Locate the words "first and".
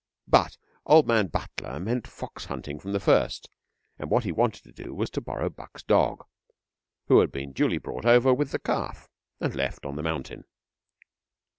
2.99-4.09